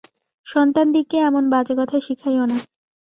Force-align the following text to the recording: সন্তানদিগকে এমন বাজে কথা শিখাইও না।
সন্তানদিগকে 0.47 1.17
এমন 1.19 1.43
বাজে 1.49 1.73
কথা 1.79 1.97
শিখাইও 1.99 2.45
না। 2.45 2.57